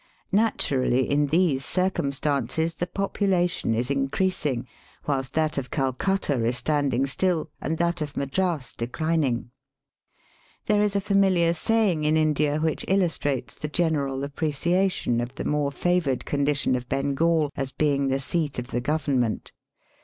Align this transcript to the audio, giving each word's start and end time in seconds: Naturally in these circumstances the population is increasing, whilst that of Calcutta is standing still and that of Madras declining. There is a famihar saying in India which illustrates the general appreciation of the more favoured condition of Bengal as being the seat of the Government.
Naturally 0.31 1.07
in 1.07 1.27
these 1.27 1.63
circumstances 1.63 2.73
the 2.73 2.87
population 2.87 3.75
is 3.75 3.91
increasing, 3.91 4.65
whilst 5.05 5.35
that 5.35 5.59
of 5.59 5.69
Calcutta 5.69 6.43
is 6.43 6.57
standing 6.57 7.05
still 7.05 7.51
and 7.61 7.77
that 7.77 8.01
of 8.01 8.17
Madras 8.17 8.73
declining. 8.73 9.51
There 10.65 10.81
is 10.81 10.95
a 10.95 11.01
famihar 11.01 11.55
saying 11.55 12.03
in 12.03 12.17
India 12.17 12.57
which 12.59 12.83
illustrates 12.87 13.53
the 13.53 13.67
general 13.67 14.23
appreciation 14.23 15.21
of 15.21 15.35
the 15.35 15.45
more 15.45 15.71
favoured 15.71 16.25
condition 16.25 16.73
of 16.73 16.89
Bengal 16.89 17.51
as 17.55 17.71
being 17.71 18.07
the 18.07 18.19
seat 18.19 18.57
of 18.57 18.69
the 18.69 18.81
Government. 18.81 19.51